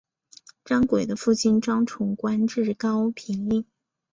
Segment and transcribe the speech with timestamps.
[0.65, 3.63] 张轨的父亲张崇官至高平令。